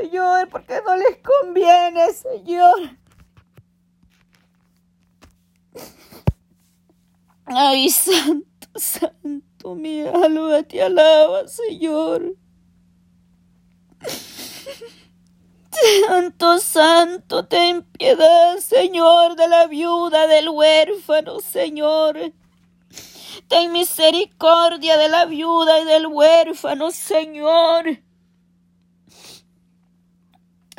[0.00, 2.96] Señor, porque no les conviene, Señor.
[7.44, 12.34] Ay, santo, santo, mi alma te alaba, Señor.
[16.08, 22.32] Santo, santo, ten piedad, Señor, de la viuda, del huérfano, Señor.
[23.48, 28.00] Ten misericordia de la viuda y del huérfano, Señor.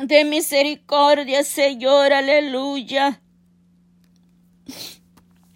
[0.08, 3.20] Ten misericordia, Señor, aleluya.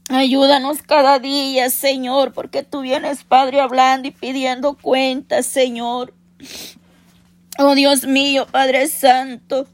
[0.08, 6.14] Ayúdanos cada día, Señor, porque tú vienes, Padre, hablando y pidiendo cuentas, Señor.
[7.58, 9.66] Oh Dios mío, Padre Santo.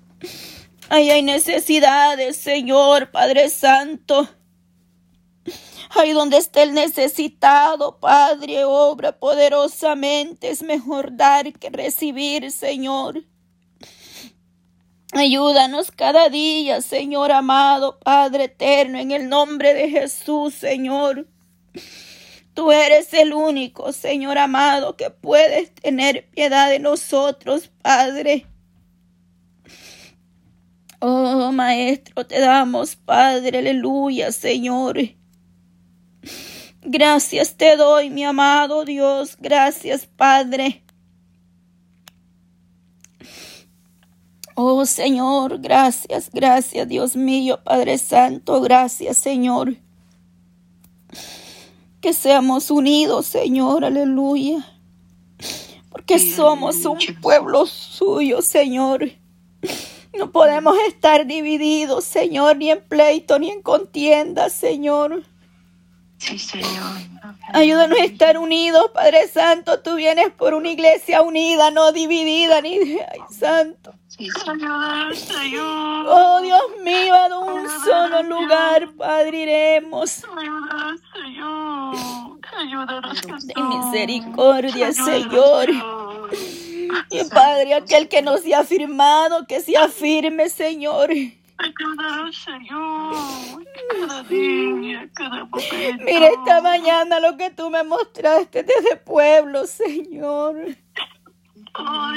[0.89, 4.27] Ahí hay necesidades, Señor, Padre Santo.
[5.91, 10.51] Ahí donde esté el necesitado, Padre, obra poderosamente.
[10.51, 13.23] Es mejor dar que recibir, Señor.
[15.15, 21.27] Ayúdanos cada día, Señor amado, Padre eterno, en el nombre de Jesús, Señor.
[22.55, 28.47] Tú eres el único, Señor amado, que puedes tener piedad de nosotros, Padre.
[30.99, 34.99] Oh, Maestro, te damos, Padre, aleluya, Señor.
[36.81, 39.37] Gracias te doy, mi amado Dios.
[39.39, 40.82] Gracias, Padre.
[44.55, 49.77] Oh Señor, gracias, gracias Dios mío, Padre Santo, gracias Señor.
[52.01, 54.67] Que seamos unidos, Señor, aleluya.
[55.91, 59.11] Porque somos un pueblo suyo, Señor.
[60.19, 65.23] No podemos estar divididos, Señor, ni en pleito, ni en contienda, Señor.
[66.23, 66.93] Sí, Señor.
[67.53, 69.81] Ayúdanos a estar unidos, Padre Santo.
[69.81, 72.77] Tú vienes por una iglesia unida, no dividida, ni...
[72.79, 73.93] Ay, Santo.
[74.07, 75.13] Señor.
[76.07, 80.23] Oh Dios mío, a un solo lugar, Padre, iremos.
[80.25, 81.97] Ayúdanos, Señor.
[82.57, 83.21] Ayúdanos,
[83.53, 85.71] Ten misericordia, Señor.
[87.11, 91.11] Y Padre, aquel que nos ha afirmado, que se afirme, Señor.
[91.11, 93.65] Ayúdanos, Señor.
[93.99, 94.22] Cada día, cada momento.
[96.01, 100.57] Mira esta mañana lo que tú me mostraste de ese pueblo, Señor.
[101.75, 102.13] Oh.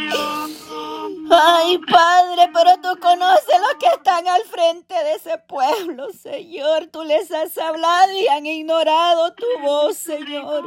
[1.31, 6.87] Ay, Padre, pero tú conoces los que están al frente de ese pueblo, Señor.
[6.87, 10.65] Tú les has hablado y han ignorado tu voz, Señor.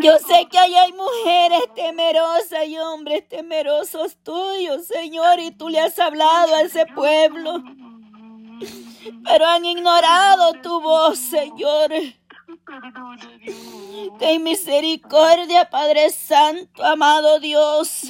[0.00, 5.80] Yo sé que ahí hay mujeres temerosas y hombres temerosos tuyos, Señor, y tú le
[5.80, 7.62] has hablado a ese pueblo,
[9.24, 11.90] pero han ignorado tu voz, Señor.
[14.18, 18.04] Ten misericordia, Padre Santo, amado Dios.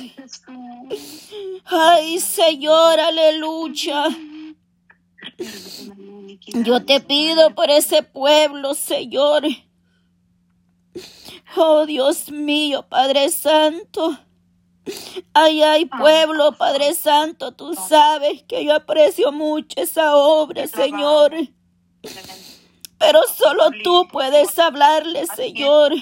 [1.65, 4.09] Ay, Señor, aleluya.
[6.47, 9.45] Yo te pido por ese pueblo, Señor.
[11.57, 14.19] Oh Dios mío, Padre Santo.
[15.35, 21.33] Ay, ay, pueblo, Padre Santo, tú sabes que yo aprecio mucho esa obra, Señor.
[22.99, 25.93] Pero solo tú puedes hablarle, Señor.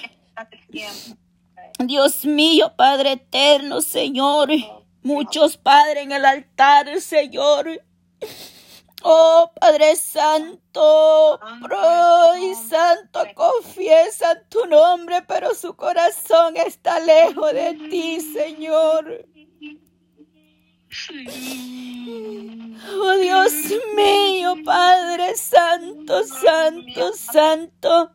[1.79, 4.49] Dios mío, Padre eterno, Señor.
[5.03, 7.81] Muchos padres en el altar, Señor.
[9.03, 17.73] Oh Padre Santo, pro y Santo, confiesan tu nombre, pero su corazón está lejos de
[17.89, 19.25] ti, Señor.
[22.93, 23.53] Oh Dios
[23.95, 28.11] mío, Padre Santo, Santo, Santo.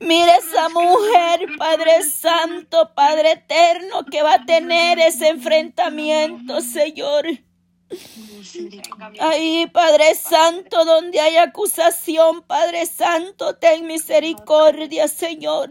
[0.00, 7.26] Mira esa mujer, Padre Santo, Padre Eterno, que va a tener ese enfrentamiento, Señor.
[9.20, 15.70] Ahí, Padre Santo, donde hay acusación, Padre Santo, ten misericordia, Señor.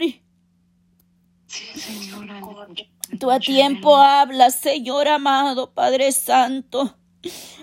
[3.20, 6.96] Tú a tiempo hablas, Señor amado, Padre Santo.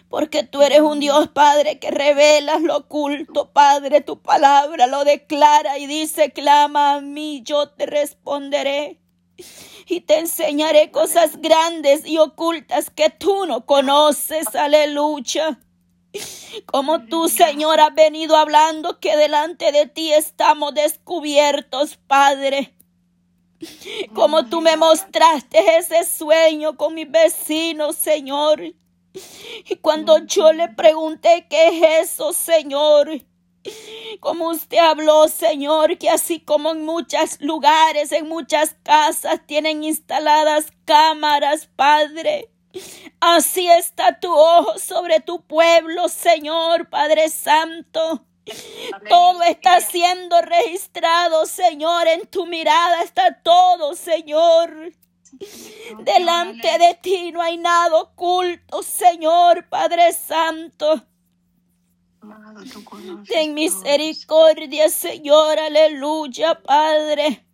[0.08, 4.02] Porque tú eres un Dios, Padre, que revelas lo oculto, Padre.
[4.02, 9.03] Tu palabra lo declara y dice, clama a mí, yo te responderé.
[9.88, 14.56] Y te enseñaré cosas grandes y ocultas que tú no conoces.
[14.56, 15.60] Aleluya.
[16.66, 22.76] Como tú, Señor, has venido hablando que delante de ti estamos descubiertos, Padre.
[24.14, 28.62] Como tú me mostraste ese sueño con mis vecinos, Señor.
[29.66, 33.10] Y cuando yo le pregunté qué es eso, Señor,
[34.20, 40.68] Como usted habló, Señor, que así como en muchos lugares, en muchas casas tienen instaladas
[40.86, 42.50] cámaras, Padre.
[43.20, 48.26] Así está tu ojo sobre tu pueblo, Señor, Padre Santo.
[49.10, 52.08] Todo está siendo registrado, Señor.
[52.08, 54.94] En tu mirada está todo, Señor.
[56.00, 61.04] Delante de ti no hay nada oculto, Señor, Padre Santo.
[63.28, 67.46] Ten misericordia, Señor, aleluya, Padre.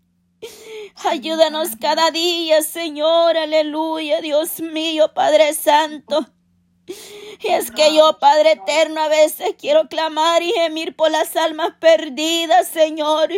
[1.05, 6.25] Ayúdanos cada día, Señor, aleluya, Dios mío, Padre Santo.
[7.41, 11.73] Y es que yo, Padre eterno, a veces quiero clamar y gemir por las almas
[11.79, 13.29] perdidas, Señor.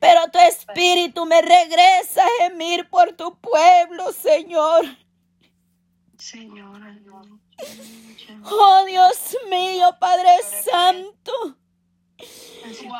[0.00, 4.84] Pero tu espíritu me regresa a gemir por tu pueblo, Señor.
[6.18, 6.80] Señor,
[8.44, 10.30] Oh Dios mío, Padre
[10.64, 11.56] Santo.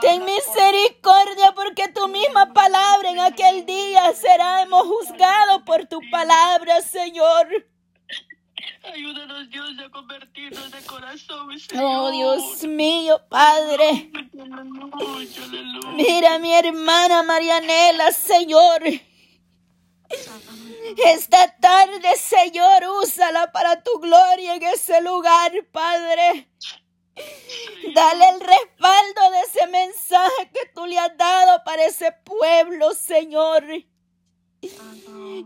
[0.01, 7.47] Ten misericordia porque tu misma palabra en aquel día seremos juzgados por tu palabra, Señor.
[8.85, 11.85] Ayúdanos, Dios, a convertirnos de corazón, Señor.
[11.85, 14.11] Oh Dios mío, Padre.
[15.95, 18.83] Mira a mi hermana Marianela, Señor.
[20.97, 26.49] Esta tarde, Señor, úsala para tu gloria en ese lugar, Padre.
[27.95, 33.65] Dale el respaldo de ese mensaje que tú le has dado para ese pueblo, Señor.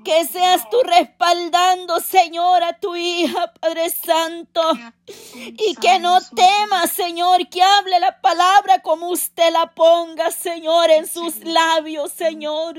[0.05, 4.61] Que seas tú respaldando, Señor, a tu hija, Padre Santo.
[5.07, 11.07] Y que no temas, Señor, que hable la palabra como usted la ponga, Señor, en
[11.07, 12.77] sus labios, Señor.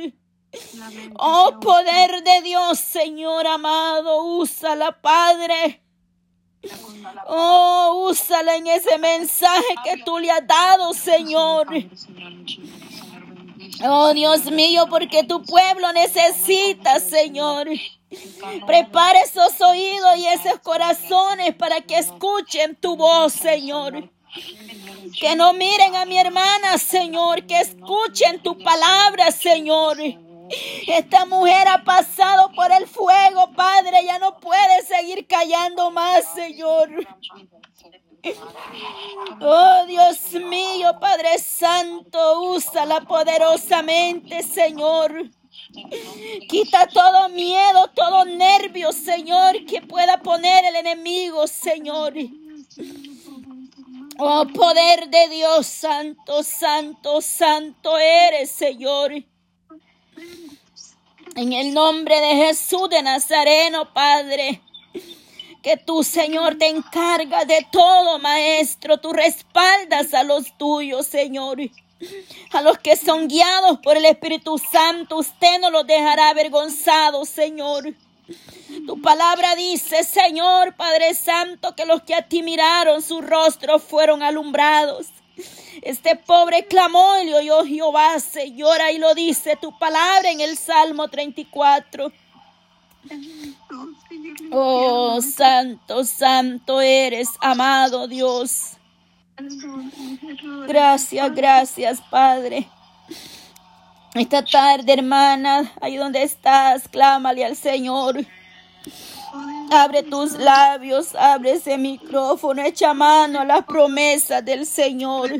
[1.20, 5.82] Oh, poder de Dios, Señor amado, úsala, Padre.
[7.28, 11.68] Oh, úsala en ese mensaje que tú le has dado, Señor.
[13.84, 17.68] Oh, Dios mío, porque tu pueblo necesita, Señor.
[18.66, 24.10] Prepara esos oídos y esos corazones para que escuchen tu voz, Señor.
[25.20, 29.98] Que no miren a mi hermana, Señor, que escuchen tu palabra, Señor.
[30.88, 36.90] Esta mujer ha pasado por el fuego, Padre, ya no puede seguir callando más, Señor.
[39.40, 45.30] Oh Dios mío, Padre Santo, úsala poderosamente, Señor.
[46.50, 52.14] Quita todo miedo, todo nervio, Señor, que pueda poner el enemigo, Señor.
[54.20, 59.12] Oh poder de Dios, santo, santo, santo eres, Señor.
[61.38, 64.60] En el nombre de Jesús de Nazareno, Padre.
[65.62, 68.98] Que tú, Señor, te encargas de todo, Maestro.
[68.98, 71.60] Tú respaldas a los tuyos, Señor.
[72.54, 77.94] A los que son guiados por el Espíritu Santo, usted no los dejará avergonzados, Señor.
[78.88, 84.24] Tu palabra dice, Señor Padre Santo, que los que a ti miraron sus rostros fueron
[84.24, 85.06] alumbrados.
[85.81, 90.57] Este pobre clamó y le oyó Jehová, Señora, y lo dice tu palabra en el
[90.57, 92.12] Salmo 34.
[94.51, 98.78] Oh, santo, santo eres, amado Dios.
[100.68, 102.68] Gracias, gracias, Padre.
[104.16, 108.25] Esta tarde, hermana, ahí donde estás, clámale al Señor.
[109.71, 115.31] Abre tus labios, abre ese micrófono, echa mano a las promesas del Señor.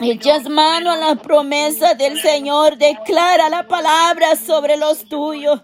[0.00, 2.76] Echas mano a las promesas del Señor.
[2.78, 5.60] Declara la palabra sobre los tuyos.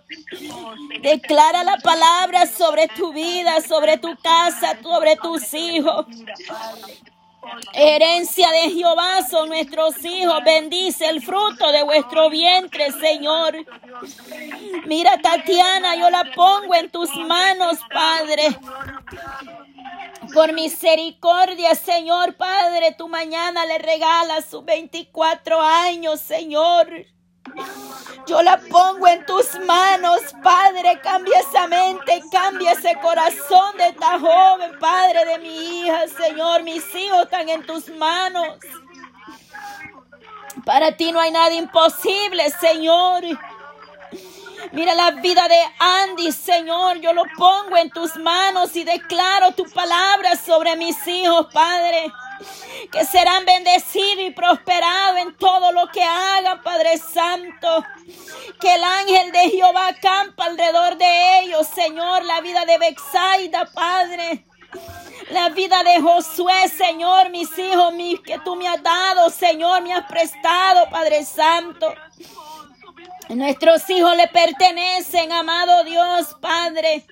[1.02, 6.06] Declara la palabra sobre tu vida, sobre tu casa, sobre tus hijos.
[7.72, 10.44] Herencia de Jehová son nuestros hijos.
[10.44, 13.54] Bendice el fruto de vuestro vientre, Señor.
[14.86, 18.48] Mira, Tatiana, yo la pongo en tus manos, Padre.
[20.34, 26.88] Por misericordia, Señor Padre, tu mañana le regalas sus 24 años, Señor.
[28.26, 31.00] Yo la pongo en tus manos, Padre.
[31.02, 36.62] Cambia esa mente, cambia ese corazón de esta joven, Padre de mi hija, Señor.
[36.62, 38.58] Mis hijos están en tus manos.
[40.64, 43.24] Para ti no hay nada imposible, Señor.
[44.72, 46.98] Mira la vida de Andy, Señor.
[47.00, 52.12] Yo lo pongo en tus manos y declaro tu palabra sobre mis hijos, Padre.
[52.90, 57.84] Que serán bendecidos y prosperados en todo lo que hagan, Padre Santo.
[58.60, 62.24] Que el ángel de Jehová acampa alrededor de ellos, Señor.
[62.24, 64.44] La vida de Bexaida, Padre.
[65.30, 69.92] La vida de Josué, Señor, mis hijos, mis que tú me has dado, Señor, me
[69.92, 71.94] has prestado, Padre Santo.
[73.28, 77.06] Nuestros hijos le pertenecen, amado Dios, Padre.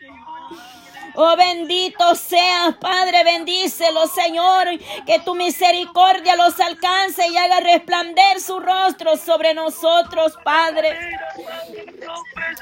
[1.21, 4.69] Oh bendito seas, Padre, bendícelo, Señor,
[5.05, 10.97] que tu misericordia los alcance y haga resplandecer su rostro sobre nosotros, Padre.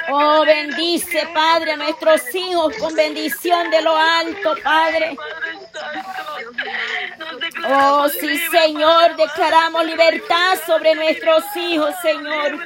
[0.09, 5.19] Oh, bendice, Padre, a nuestros hijos con bendición de lo alto, Padre.
[7.69, 12.59] Oh, sí, Señor, declaramos libertad sobre nuestros hijos, Señor.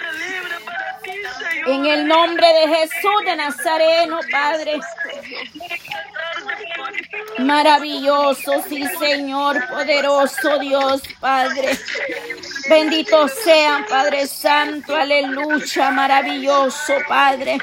[1.67, 4.79] En el nombre de Jesús de Nazareno, Padre.
[7.45, 11.79] Maravilloso, sí, Señor, poderoso Dios, Padre.
[12.69, 17.59] Bendito sea, Padre Santo, aleluya, maravilloso, Padre.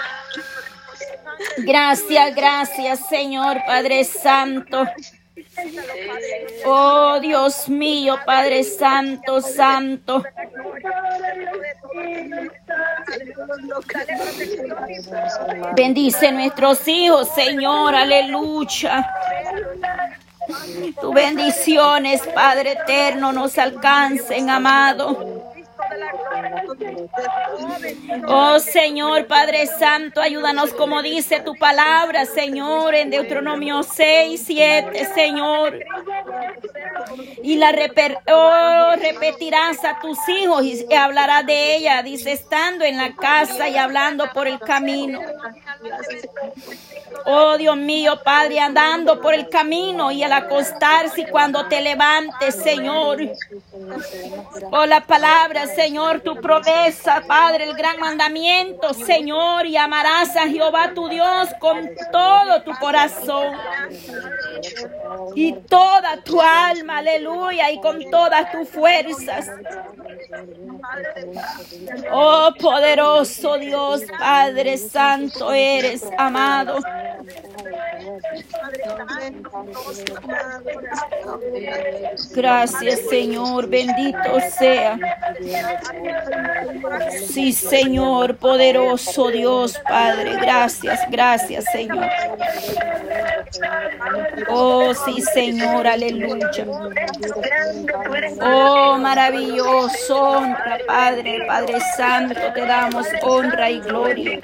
[1.58, 4.86] Gracias, gracias, Señor, Padre Santo.
[6.66, 10.24] Oh Dios mío, Padre Santo, Santo.
[15.76, 19.14] Bendice nuestros hijos, Señor, aleluya.
[21.00, 25.37] Tu bendiciones, Padre eterno, nos alcancen, amado.
[28.28, 35.80] Oh Señor Padre Santo, ayúdanos como dice tu palabra, Señor, en Deuteronomio 6, 7, Señor.
[37.44, 37.72] Y la
[38.34, 43.78] oh, repetirás a tus hijos y hablarás de ella, dice, estando en la casa y
[43.78, 45.20] hablando por el camino.
[47.26, 52.56] Oh Dios mío, Padre, andando por el camino y al acostarse y cuando te levantes,
[52.56, 53.20] Señor.
[54.72, 56.40] Oh la palabra, Señor, tu
[57.28, 63.56] Padre, el gran mandamiento, Señor, y amarás a Jehová tu Dios con todo tu corazón
[65.36, 69.50] y toda tu alma, aleluya, y con todas tus fuerzas.
[72.12, 76.80] Oh poderoso Dios, Padre Santo eres, amado.
[82.34, 84.98] Gracias, Señor, bendito sea.
[87.28, 92.10] Sí, Señor, poderoso Dios, Padre, gracias, gracias, Señor.
[94.50, 96.66] Oh, sí, Señor, aleluya.
[98.42, 104.40] Oh, maravilloso, honra, Padre, Padre Santo, te damos honra y gloria.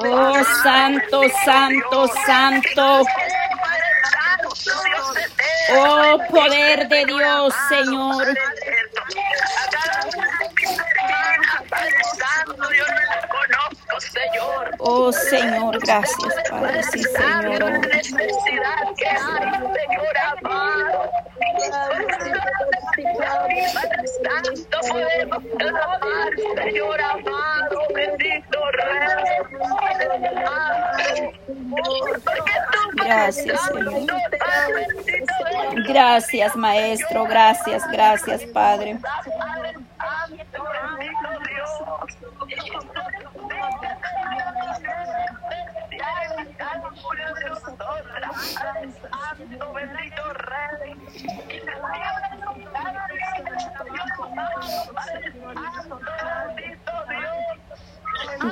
[0.00, 3.04] Oh, Santo, Santo, Santo.
[5.76, 8.26] Oh, poder de Dios, Señor.
[14.78, 17.80] Oh Señor, gracias Padre, sí Señor.
[32.96, 34.33] Gracias, Señor.
[35.86, 37.24] Gracias, Maestro.
[37.24, 38.98] Gracias, gracias, Padre.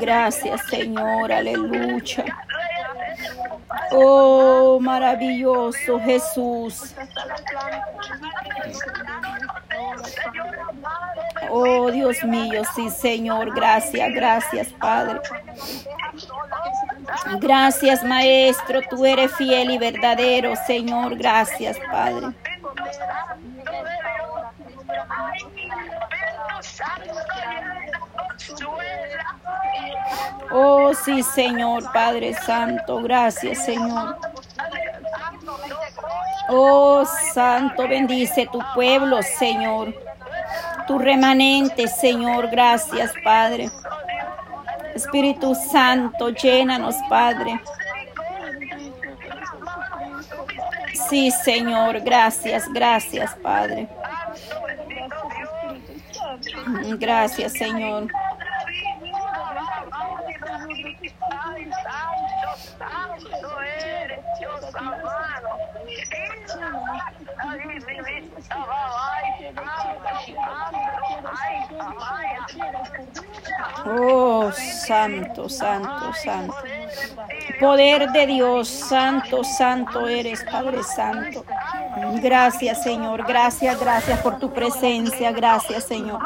[0.00, 2.24] Gracias, Señor, aleluya.
[3.94, 6.94] Oh, maravilloso Jesús.
[11.50, 15.20] Oh, Dios mío, sí, Señor, gracias, gracias, Padre.
[17.40, 22.34] Gracias, Maestro, tú eres fiel y verdadero, Señor, gracias, Padre.
[30.50, 34.16] Oh, sí, Señor, Padre Santo, gracias, Señor.
[36.48, 39.94] Oh, Santo, bendice tu pueblo, Señor.
[40.86, 43.70] Tu remanente, Señor, gracias, Padre.
[44.94, 47.60] Espíritu Santo, llénanos, Padre.
[51.08, 53.88] Sí, Señor, gracias, gracias, Padre.
[56.98, 58.08] Gracias, Señor.
[73.84, 76.54] Oh, santo, santo, santo.
[77.58, 78.68] poder de Dios.
[78.68, 81.44] Santo, santo eres, Padre Santo.
[82.22, 83.26] Gracias, Señor.
[83.26, 85.32] Gracias, gracias por tu presencia.
[85.32, 86.22] Gracias, Señor.